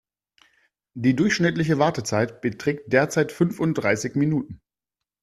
[0.95, 4.59] Die durchschnittliche Wartezeit beträgt derzeit fünfunddreißig Minuten.